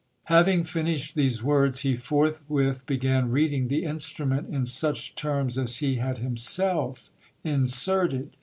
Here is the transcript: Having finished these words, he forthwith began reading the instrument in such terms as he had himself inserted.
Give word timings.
Having 0.33 0.63
finished 0.63 1.13
these 1.13 1.43
words, 1.43 1.81
he 1.81 1.95
forthwith 1.95 2.83
began 2.87 3.29
reading 3.29 3.67
the 3.67 3.83
instrument 3.83 4.51
in 4.51 4.65
such 4.65 5.13
terms 5.13 5.59
as 5.59 5.75
he 5.77 5.97
had 5.97 6.17
himself 6.17 7.11
inserted. 7.43 8.35